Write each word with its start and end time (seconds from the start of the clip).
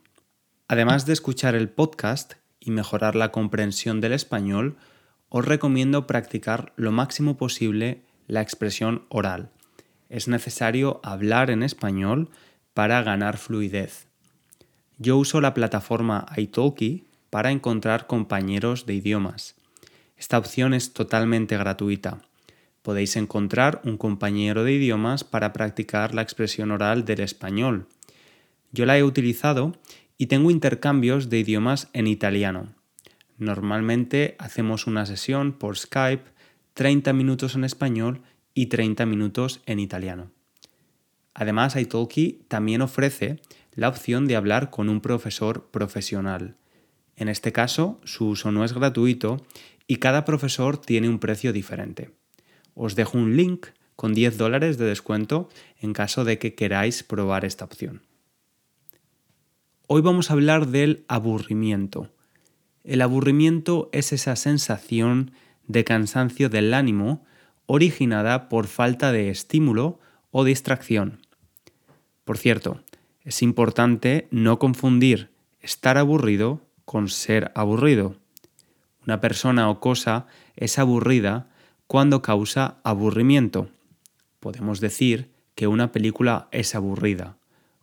Además 0.67 1.07
de 1.07 1.13
escuchar 1.13 1.55
el 1.55 1.69
podcast 1.69 2.33
y 2.59 2.69
mejorar 2.69 3.15
la 3.15 3.31
comprensión 3.31 3.99
del 3.99 4.13
español, 4.13 4.77
os 5.29 5.43
recomiendo 5.43 6.05
practicar 6.05 6.71
lo 6.75 6.91
máximo 6.91 7.35
posible 7.35 8.03
la 8.27 8.41
expresión 8.41 9.05
oral 9.09 9.49
es 10.09 10.27
necesario 10.27 10.99
hablar 11.03 11.49
en 11.49 11.63
español 11.63 12.29
para 12.73 13.01
ganar 13.03 13.37
fluidez. 13.37 14.07
Yo 14.97 15.17
uso 15.17 15.41
la 15.41 15.53
plataforma 15.53 16.25
italki 16.37 17.05
para 17.29 17.51
encontrar 17.51 18.07
compañeros 18.07 18.85
de 18.85 18.95
idiomas. 18.95 19.55
Esta 20.17 20.37
opción 20.37 20.73
es 20.73 20.93
totalmente 20.93 21.57
gratuita. 21.57 22.21
Podéis 22.81 23.15
encontrar 23.15 23.81
un 23.83 23.97
compañero 23.97 24.63
de 24.63 24.73
idiomas 24.73 25.23
para 25.23 25.51
practicar 25.51 26.13
la 26.13 26.21
expresión 26.21 26.71
oral 26.71 27.03
del 27.03 27.19
español. 27.21 27.87
Yo 28.71 28.85
la 28.85 28.97
he 28.97 29.03
utilizado 29.03 29.73
y 30.17 30.27
tengo 30.27 30.51
intercambios 30.51 31.29
de 31.29 31.39
idiomas 31.39 31.89
en 31.93 32.07
italiano. 32.07 32.73
Normalmente 33.37 34.35
hacemos 34.39 34.87
una 34.87 35.05
sesión 35.05 35.51
por 35.53 35.77
Skype, 35.77 36.23
30 36.73 37.11
minutos 37.13 37.55
en 37.55 37.63
español 37.63 38.21
y 38.55 38.67
30 38.67 39.05
minutos 39.05 39.61
en 39.67 39.79
italiano. 39.79 40.31
Además, 41.35 41.75
Italki 41.75 42.39
también 42.47 42.81
ofrece 42.81 43.41
la 43.73 43.89
opción 43.89 44.25
de 44.25 44.37
hablar 44.37 44.71
con 44.71 44.89
un 44.89 45.01
profesor 45.01 45.67
profesional. 45.69 46.55
En 47.17 47.27
este 47.27 47.51
caso, 47.51 47.99
su 48.05 48.29
uso 48.29 48.51
no 48.51 48.63
es 48.63 48.73
gratuito 48.73 49.45
y 49.85 49.97
cada 49.97 50.25
profesor 50.25 50.77
tiene 50.77 51.09
un 51.09 51.19
precio 51.19 51.53
diferente. 51.53 52.11
Os 52.73 52.95
dejo 52.95 53.17
un 53.17 53.35
link 53.35 53.67
con 53.95 54.13
10 54.13 54.37
dólares 54.37 54.77
de 54.77 54.85
descuento 54.85 55.49
en 55.79 55.93
caso 55.93 56.23
de 56.23 56.39
que 56.39 56.55
queráis 56.55 57.03
probar 57.03 57.45
esta 57.45 57.65
opción. 57.65 58.01
Hoy 59.87 60.01
vamos 60.01 60.29
a 60.29 60.33
hablar 60.33 60.67
del 60.67 61.05
aburrimiento. 61.07 62.09
El 62.83 63.01
aburrimiento 63.01 63.89
es 63.91 64.13
esa 64.13 64.35
sensación 64.35 65.31
de 65.67 65.83
cansancio 65.83 66.49
del 66.49 66.73
ánimo 66.73 67.25
originada 67.67 68.49
por 68.49 68.67
falta 68.67 69.11
de 69.11 69.29
estímulo 69.29 69.99
o 70.31 70.43
distracción. 70.43 71.19
Por 72.23 72.37
cierto, 72.37 72.81
es 73.23 73.41
importante 73.41 74.27
no 74.31 74.59
confundir 74.59 75.29
estar 75.61 75.97
aburrido 75.97 76.61
con 76.85 77.09
ser 77.09 77.51
aburrido. 77.55 78.15
Una 79.05 79.19
persona 79.19 79.69
o 79.69 79.79
cosa 79.79 80.27
es 80.55 80.77
aburrida 80.79 81.49
cuando 81.87 82.21
causa 82.21 82.77
aburrimiento. 82.83 83.69
Podemos 84.39 84.79
decir 84.79 85.31
que 85.55 85.67
una 85.67 85.91
película 85.91 86.47
es 86.51 86.75
aburrida 86.75 87.37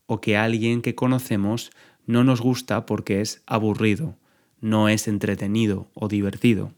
o 0.06 0.20
que 0.20 0.36
alguien 0.36 0.82
que 0.82 0.94
conocemos 0.94 1.70
no 2.06 2.24
nos 2.24 2.40
gusta 2.40 2.86
porque 2.86 3.20
es 3.20 3.42
aburrido, 3.46 4.16
no 4.60 4.88
es 4.88 5.08
entretenido 5.08 5.88
o 5.94 6.08
divertido. 6.08 6.72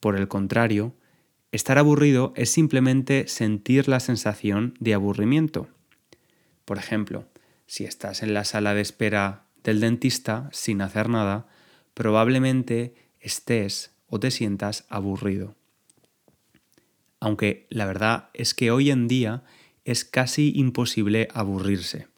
Por 0.00 0.16
el 0.16 0.28
contrario, 0.28 0.92
Estar 1.54 1.78
aburrido 1.78 2.32
es 2.34 2.50
simplemente 2.50 3.28
sentir 3.28 3.86
la 3.86 4.00
sensación 4.00 4.74
de 4.80 4.92
aburrimiento. 4.92 5.68
Por 6.64 6.78
ejemplo, 6.78 7.28
si 7.68 7.84
estás 7.84 8.24
en 8.24 8.34
la 8.34 8.42
sala 8.42 8.74
de 8.74 8.80
espera 8.80 9.44
del 9.62 9.78
dentista 9.78 10.48
sin 10.50 10.82
hacer 10.82 11.08
nada, 11.08 11.46
probablemente 11.94 12.96
estés 13.20 13.92
o 14.08 14.18
te 14.18 14.32
sientas 14.32 14.84
aburrido. 14.88 15.54
Aunque 17.20 17.68
la 17.70 17.86
verdad 17.86 18.30
es 18.34 18.52
que 18.52 18.72
hoy 18.72 18.90
en 18.90 19.06
día 19.06 19.44
es 19.84 20.04
casi 20.04 20.52
imposible 20.56 21.28
aburrirse. 21.34 22.08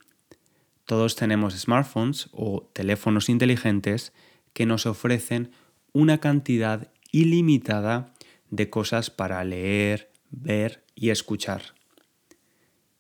Todos 0.87 1.15
tenemos 1.15 1.53
smartphones 1.53 2.31
o 2.33 2.71
teléfonos 2.73 3.29
inteligentes 3.29 4.15
que 4.55 4.65
nos 4.65 4.87
ofrecen 4.87 5.51
una 5.93 6.21
cantidad 6.21 6.91
ilimitada 7.13 8.15
de 8.51 8.71
cosas 8.71 9.11
para 9.11 9.43
leer, 9.45 10.13
ver 10.31 10.85
y 10.95 11.11
escuchar. 11.11 11.75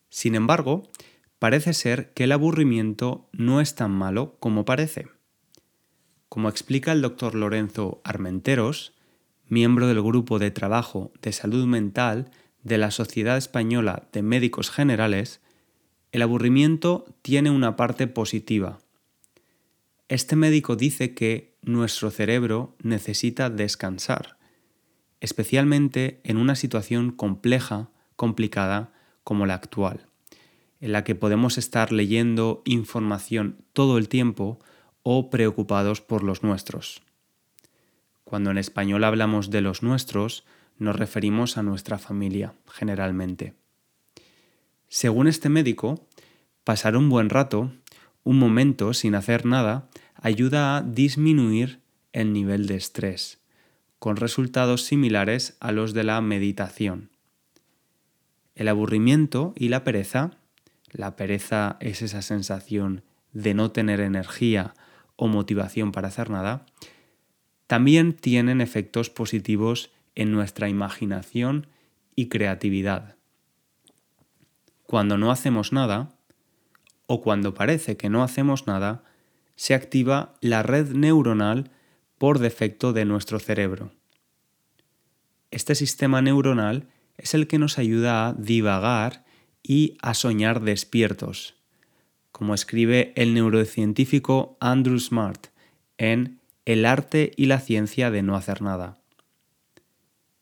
Sin 0.09 0.34
embargo, 0.34 0.91
parece 1.39 1.75
ser 1.75 2.12
que 2.12 2.25
el 2.25 2.33
aburrimiento 2.33 3.29
no 3.33 3.61
es 3.61 3.75
tan 3.75 3.91
malo 3.91 4.37
como 4.41 4.65
parece. 4.65 5.09
Como 6.29 6.49
explica 6.49 6.93
el 6.93 7.03
doctor 7.03 7.34
Lorenzo 7.34 8.01
Armenteros, 8.05 8.95
miembro 9.49 9.87
del 9.87 10.03
grupo 10.03 10.39
de 10.39 10.51
trabajo 10.51 11.12
de 11.23 11.33
salud 11.33 11.67
mental 11.67 12.31
de 12.63 12.78
la 12.78 12.91
Sociedad 12.91 13.37
Española 13.37 14.09
de 14.13 14.23
Médicos 14.23 14.71
Generales, 14.71 15.41
el 16.13 16.23
aburrimiento 16.23 17.05
tiene 17.23 17.51
una 17.51 17.77
parte 17.77 18.07
positiva. 18.07 18.78
Este 20.09 20.34
médico 20.37 20.77
dice 20.77 21.15
que 21.15 21.57
nuestro 21.63 22.11
cerebro 22.11 22.77
necesita 22.83 23.51
descansar 23.51 24.37
especialmente 25.21 26.21
en 26.25 26.37
una 26.37 26.56
situación 26.56 27.10
compleja, 27.10 27.88
complicada 28.16 28.93
como 29.25 29.47
la 29.47 29.54
actual, 29.54 30.06
en 30.81 30.93
la 30.93 31.04
que 31.04 31.15
podemos 31.15 31.59
estar 31.59 31.93
leyendo 31.93 32.62
información 32.65 33.65
todo 33.72 33.99
el 33.99 34.09
tiempo 34.09 34.59
o 35.03 35.31
preocupados 35.31 36.00
por 36.00 36.22
los 36.22 36.43
nuestros. 36.43 37.03
Cuando 38.25 38.50
en 38.50 38.59
español 38.59 39.04
hablamos 39.04 39.50
de 39.50 39.60
los 39.60 39.82
nuestros, 39.82 40.44
nos 40.78 40.97
referimos 40.97 41.56
a 41.56 41.62
nuestra 41.62 41.98
familia, 41.98 42.54
generalmente. 42.66 43.54
Según 44.88 45.28
este 45.28 45.48
médico, 45.48 46.06
pasar 46.65 46.97
un 46.97 47.09
buen 47.09 47.31
rato, 47.31 47.72
un 48.24 48.39
momento 48.39 48.92
sin 48.92 49.15
hacer 49.15 49.47
nada, 49.47 49.89
ayuda 50.21 50.77
a 50.77 50.83
disminuir 50.83 51.80
el 52.13 52.33
nivel 52.33 52.66
de 52.66 52.77
estrés 52.77 53.41
con 53.98 54.16
resultados 54.16 54.84
similares 54.84 55.57
a 55.60 55.72
los 55.72 55.95
de 55.95 56.04
la 56.04 56.21
meditación. 56.21 57.10
El 58.54 58.69
aburrimiento 58.69 59.53
y 59.57 59.69
la 59.69 59.84
pereza, 59.84 60.33
la 60.93 61.16
pereza 61.16 61.77
es 61.81 62.03
esa 62.03 62.22
sensación 62.22 63.03
de 63.33 63.54
no 63.54 63.71
tener 63.71 64.01
energía 64.01 64.75
o 65.16 65.28
motivación 65.28 65.93
para 65.93 66.09
hacer 66.09 66.31
nada, 66.31 66.66
también 67.66 68.13
tienen 68.13 68.60
efectos 68.60 69.10
positivos 69.10 69.91
en 70.15 70.33
nuestra 70.33 70.69
imaginación 70.69 71.66
y 72.15 72.28
creatividad. 72.28 73.16
Cuando 74.84 75.19
no 75.19 75.31
hacemos 75.31 75.72
nada, 75.72 76.15
o 77.07 77.21
cuando 77.21 77.54
parece 77.54 77.97
que 77.97 78.09
no 78.09 78.22
hacemos 78.22 78.66
nada, 78.66 79.03
se 79.57 79.75
activa 79.75 80.34
la 80.41 80.63
red 80.63 80.92
neuronal 80.92 81.71
por 82.18 82.39
defecto 82.39 82.92
de 82.92 83.04
nuestro 83.04 83.39
cerebro. 83.39 83.92
Este 85.51 85.74
sistema 85.74 86.22
neuronal 86.22 86.89
es 87.16 87.34
el 87.34 87.47
que 87.47 87.59
nos 87.59 87.78
ayuda 87.78 88.28
a 88.28 88.33
divagar 88.34 89.24
y 89.63 89.97
a 90.03 90.15
soñar 90.15 90.60
despiertos. 90.60 91.54
como 92.33 92.53
escribe 92.53 93.15
el 93.16 93.33
neurocientífico 93.33 94.59
Andrew 94.60 94.98
Smart 94.98 95.47
en 95.97 96.39
El 96.66 96.84
arte 96.84 97.33
y 97.34 97.47
la 97.47 97.60
ciencia 97.60 98.10
de 98.10 98.22
no 98.22 98.36
hacer 98.36 98.60
nada. 98.60 98.98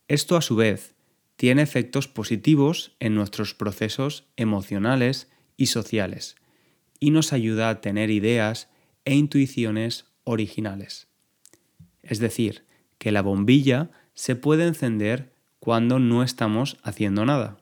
Esto 0.09 0.37
a 0.37 0.43
su 0.43 0.57
vez 0.57 0.97
tiene 1.37 1.63
efectos 1.63 2.09
positivos 2.09 2.97
en 2.99 3.15
nuestros 3.15 3.55
procesos 3.55 4.25
emocionales 4.37 5.31
y 5.57 5.67
sociales 5.67 6.35
y 6.99 7.11
nos 7.11 7.33
ayuda 7.33 7.69
a 7.69 7.81
tener 7.81 8.11
ideas 8.11 8.69
e 9.05 9.15
intuiciones 9.15 10.07
originales. 10.25 11.07
Es 12.05 12.19
decir, 12.21 12.65
que 12.99 13.13
la 13.13 13.23
bombilla 13.23 13.91
se 14.15 14.37
puede 14.37 14.67
encender 14.67 15.33
cuando 15.59 15.99
no 15.99 16.23
estamos 16.23 16.77
haciendo 16.83 17.25
nada. 17.25 17.59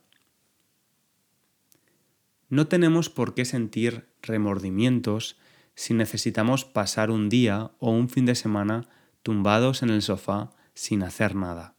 No 2.49 2.67
tenemos 2.67 3.09
por 3.09 3.33
qué 3.33 3.45
sentir 3.45 4.05
remordimientos 4.21 5.37
si 5.75 5.93
necesitamos 5.93 6.65
pasar 6.65 7.09
un 7.09 7.29
día 7.29 7.71
o 7.79 7.91
un 7.91 8.09
fin 8.09 8.25
de 8.25 8.35
semana 8.35 8.85
tumbados 9.23 9.81
en 9.81 9.89
el 9.89 10.01
sofá 10.01 10.51
sin 10.73 11.01
hacer 11.01 11.35
nada. 11.35 11.75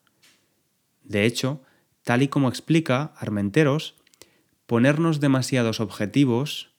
De 1.04 1.26
hecho, 1.26 1.62
tal 2.02 2.22
y 2.22 2.28
como 2.28 2.48
explica 2.48 3.12
Armenteros, 3.16 3.96
ponernos 4.66 5.20
demasiados 5.20 5.78
objetivos, 5.80 6.74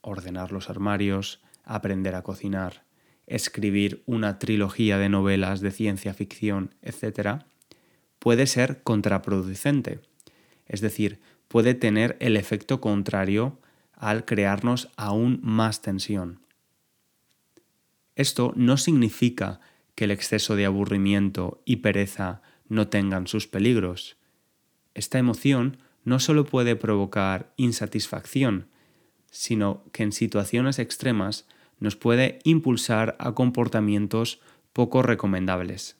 ordenar 0.00 0.52
los 0.52 0.68
armarios, 0.68 1.40
aprender 1.64 2.16
a 2.16 2.22
cocinar, 2.22 2.84
escribir 3.28 4.02
una 4.06 4.38
trilogía 4.38 4.98
de 4.98 5.08
novelas 5.08 5.60
de 5.60 5.70
ciencia 5.70 6.14
ficción, 6.14 6.74
etc., 6.82 7.42
puede 8.18 8.46
ser 8.46 8.82
contraproducente. 8.82 10.00
Es 10.66 10.80
decir, 10.80 11.20
puede 11.46 11.74
tener 11.74 12.16
el 12.20 12.36
efecto 12.36 12.80
contrario 12.80 13.58
al 13.92 14.24
crearnos 14.24 14.90
aún 14.96 15.40
más 15.42 15.82
tensión. 15.82 16.40
Esto 18.16 18.52
no 18.56 18.76
significa 18.76 19.60
que 19.94 20.04
el 20.04 20.10
exceso 20.10 20.56
de 20.56 20.66
aburrimiento 20.66 21.62
y 21.64 21.76
pereza 21.76 22.42
no 22.68 22.88
tengan 22.88 23.26
sus 23.26 23.46
peligros. 23.46 24.16
Esta 24.94 25.18
emoción 25.18 25.78
no 26.04 26.20
solo 26.20 26.44
puede 26.44 26.76
provocar 26.76 27.52
insatisfacción, 27.56 28.68
sino 29.30 29.84
que 29.92 30.02
en 30.02 30.12
situaciones 30.12 30.78
extremas 30.78 31.46
nos 31.80 31.96
puede 31.96 32.40
impulsar 32.44 33.16
a 33.18 33.34
comportamientos 33.34 34.40
poco 34.72 35.02
recomendables. 35.02 35.96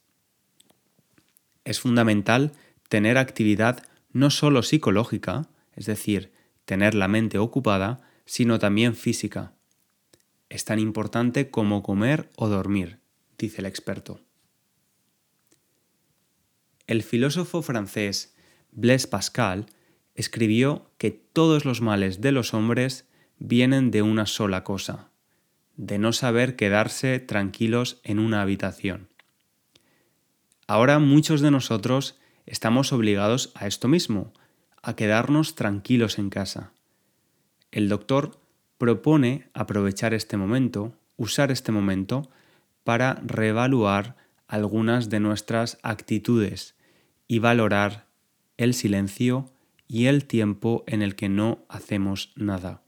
Es 1.65 1.81
fundamental 1.81 2.53
tener 2.89 3.19
actividad 3.19 3.83
no 4.13 4.31
solo 4.31 4.63
psicológica, 4.63 5.49
es 5.75 5.87
decir, 5.87 6.33
tener 6.65 6.95
la 6.95 7.09
mente 7.09 7.39
ocupada, 7.39 8.01
sino 8.25 8.59
también 8.59 8.95
física. 8.95 9.53
Es 10.49 10.65
tan 10.65 10.79
importante 10.79 11.51
como 11.51 11.83
comer 11.83 12.31
o 12.37 12.49
dormir, 12.49 13.01
dice 13.37 13.61
el 13.61 13.67
experto. 13.67 14.21
El 16.87 17.03
filósofo 17.03 17.61
francés 17.63 18.35
Blaise 18.73 19.07
Pascal 19.07 19.67
escribió 20.15 20.91
que 20.99 21.11
todos 21.11 21.65
los 21.65 21.81
males 21.81 22.21
de 22.21 22.33
los 22.33 22.55
hombres 22.55 23.07
vienen 23.39 23.91
de 23.91 24.03
una 24.03 24.27
sola 24.27 24.65
cosa, 24.65 25.11
de 25.79 25.99
no 25.99 26.13
saber 26.13 26.57
quedarse 26.57 27.21
tranquilos 27.21 28.01
en 28.03 28.19
una 28.19 28.43
habitación. 28.43 29.09
Ahora 30.67 30.99
muchos 30.99 31.41
de 31.41 31.51
nosotros 31.51 32.19
estamos 32.45 32.93
obligados 32.93 33.53
a 33.55 33.67
esto 33.67 33.89
mismo, 33.89 34.35
a 34.83 34.97
quedarnos 34.97 35.55
tranquilos 35.55 36.19
en 36.19 36.29
casa. 36.31 36.73
El 37.71 37.89
doctor 37.89 38.41
propone 38.77 39.49
aprovechar 39.55 40.15
este 40.15 40.37
momento, 40.37 40.95
usar 41.17 41.51
este 41.51 41.73
momento, 41.73 42.29
para 42.83 43.15
reevaluar 43.25 44.17
algunas 44.49 45.11
de 45.11 45.21
nuestras 45.21 45.79
actitudes 45.83 46.75
y 47.29 47.39
valorar 47.39 48.07
el 48.57 48.75
silencio 48.75 49.47
y 49.87 50.07
el 50.07 50.25
tiempo 50.25 50.83
en 50.87 51.03
el 51.03 51.15
que 51.15 51.29
no 51.29 51.65
hacemos 51.69 52.33
nada, 52.35 52.83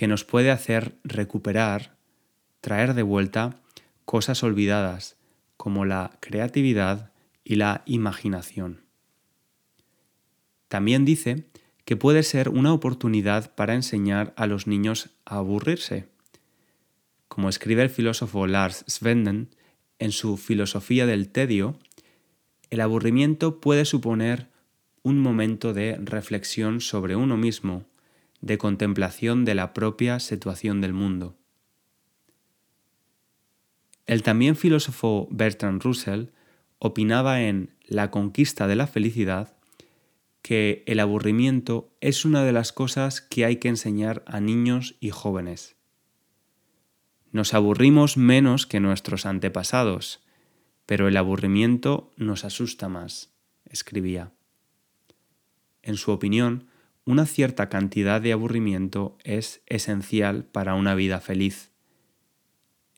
que 0.00 0.08
nos 0.08 0.24
puede 0.24 0.50
hacer 0.50 0.96
recuperar, 1.04 1.94
traer 2.62 2.94
de 2.94 3.02
vuelta 3.02 3.60
cosas 4.06 4.42
olvidadas, 4.42 5.18
como 5.58 5.84
la 5.84 6.16
creatividad 6.20 7.12
y 7.44 7.56
la 7.56 7.82
imaginación. 7.84 8.80
También 10.68 11.04
dice 11.04 11.44
que 11.84 11.98
puede 11.98 12.22
ser 12.22 12.48
una 12.48 12.72
oportunidad 12.72 13.54
para 13.54 13.74
enseñar 13.74 14.32
a 14.38 14.46
los 14.46 14.66
niños 14.66 15.10
a 15.26 15.36
aburrirse. 15.36 16.08
Como 17.28 17.50
escribe 17.50 17.82
el 17.82 17.90
filósofo 17.90 18.46
Lars 18.46 18.86
Svenden 18.88 19.50
en 19.98 20.12
su 20.12 20.38
Filosofía 20.38 21.04
del 21.04 21.28
Tedio, 21.28 21.78
el 22.70 22.80
aburrimiento 22.80 23.60
puede 23.60 23.84
suponer 23.84 24.48
un 25.02 25.18
momento 25.18 25.74
de 25.74 25.98
reflexión 26.00 26.80
sobre 26.80 27.16
uno 27.16 27.36
mismo, 27.36 27.84
de 28.40 28.58
contemplación 28.58 29.44
de 29.44 29.54
la 29.54 29.72
propia 29.74 30.20
situación 30.20 30.80
del 30.80 30.92
mundo. 30.92 31.36
El 34.06 34.22
también 34.22 34.56
filósofo 34.56 35.28
Bertrand 35.30 35.82
Russell 35.82 36.26
opinaba 36.78 37.42
en 37.42 37.74
La 37.86 38.10
conquista 38.10 38.66
de 38.66 38.76
la 38.76 38.86
felicidad 38.86 39.54
que 40.42 40.82
el 40.86 41.00
aburrimiento 41.00 41.92
es 42.00 42.24
una 42.24 42.44
de 42.44 42.52
las 42.52 42.72
cosas 42.72 43.20
que 43.20 43.44
hay 43.44 43.56
que 43.56 43.68
enseñar 43.68 44.24
a 44.26 44.40
niños 44.40 44.96
y 45.00 45.10
jóvenes. 45.10 45.76
Nos 47.30 47.54
aburrimos 47.54 48.16
menos 48.16 48.66
que 48.66 48.80
nuestros 48.80 49.26
antepasados, 49.26 50.24
pero 50.86 51.06
el 51.06 51.16
aburrimiento 51.16 52.10
nos 52.16 52.44
asusta 52.44 52.88
más, 52.88 53.32
escribía. 53.66 54.32
En 55.82 55.96
su 55.96 56.10
opinión, 56.10 56.69
una 57.10 57.26
cierta 57.26 57.68
cantidad 57.68 58.20
de 58.20 58.32
aburrimiento 58.32 59.18
es 59.24 59.62
esencial 59.66 60.44
para 60.44 60.74
una 60.74 60.94
vida 60.94 61.20
feliz. 61.20 61.72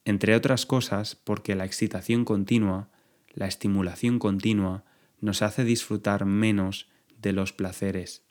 Entre 0.05 0.37
otras 0.37 0.67
cosas 0.67 1.15
porque 1.17 1.55
la 1.55 1.65
excitación 1.65 2.27
continua, 2.27 2.91
la 3.33 3.47
estimulación 3.47 4.19
continua, 4.19 4.85
nos 5.21 5.41
hace 5.41 5.65
disfrutar 5.65 6.27
menos 6.27 6.89
de 7.23 7.33
los 7.33 7.55
placeres. 7.55 8.23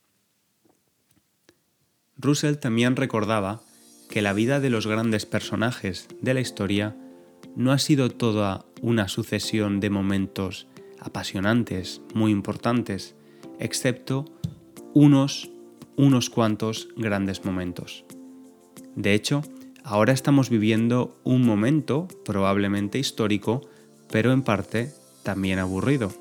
Russell 2.16 2.58
también 2.58 2.96
recordaba 2.96 3.64
que 4.08 4.22
la 4.22 4.34
vida 4.34 4.60
de 4.60 4.70
los 4.70 4.86
grandes 4.86 5.26
personajes 5.26 6.08
de 6.22 6.36
la 6.36 6.42
historia 6.42 6.96
no 7.56 7.72
ha 7.72 7.80
sido 7.80 8.12
toda 8.12 8.66
una 8.82 9.08
sucesión 9.08 9.80
de 9.80 9.90
momentos 9.90 10.68
apasionantes, 11.00 12.02
muy 12.14 12.32
importantes, 12.32 13.16
excepto 13.60 14.26
unos, 14.94 15.51
unos 15.96 16.30
cuantos 16.30 16.90
grandes 16.96 17.46
momentos. 17.46 18.06
De 18.96 19.14
hecho, 19.14 19.42
ahora 19.84 20.14
estamos 20.14 20.50
viviendo 20.50 21.20
un 21.24 21.46
momento 21.46 22.08
probablemente 22.26 23.00
histórico, 23.00 23.62
pero 24.10 24.32
en 24.32 24.42
parte 24.42 24.92
también 25.24 25.60
aburrido. 25.60 26.12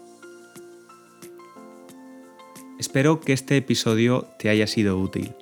Espero 2.78 3.20
que 3.20 3.32
este 3.32 3.56
episodio 3.56 4.26
te 4.38 4.48
haya 4.48 4.66
sido 4.66 4.98
útil. 4.98 5.34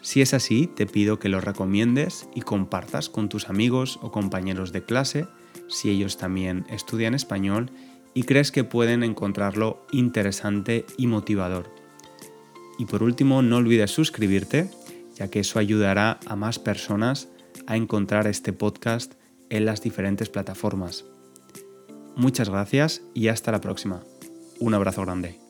Si 0.00 0.22
es 0.22 0.34
así, 0.34 0.68
te 0.68 0.86
pido 0.86 1.18
que 1.18 1.28
lo 1.28 1.40
recomiendes 1.40 2.28
y 2.34 2.42
compartas 2.42 3.08
con 3.08 3.28
tus 3.28 3.48
amigos 3.48 3.98
o 4.02 4.12
compañeros 4.12 4.70
de 4.70 4.84
clase 4.84 5.26
si 5.68 5.90
ellos 5.90 6.16
también 6.16 6.64
estudian 6.70 7.14
español 7.14 7.70
y 8.14 8.22
crees 8.22 8.52
que 8.52 8.64
pueden 8.64 9.02
encontrarlo 9.02 9.84
interesante 9.90 10.86
y 10.96 11.08
motivador. 11.08 11.75
Y 12.78 12.86
por 12.86 13.02
último, 13.02 13.42
no 13.42 13.56
olvides 13.56 13.90
suscribirte, 13.90 14.70
ya 15.14 15.28
que 15.28 15.40
eso 15.40 15.58
ayudará 15.58 16.18
a 16.26 16.36
más 16.36 16.58
personas 16.58 17.28
a 17.66 17.76
encontrar 17.76 18.26
este 18.26 18.52
podcast 18.52 19.14
en 19.50 19.64
las 19.64 19.80
diferentes 19.82 20.28
plataformas. 20.28 21.04
Muchas 22.16 22.48
gracias 22.48 23.02
y 23.14 23.28
hasta 23.28 23.52
la 23.52 23.60
próxima. 23.60 24.02
Un 24.58 24.74
abrazo 24.74 25.02
grande. 25.02 25.45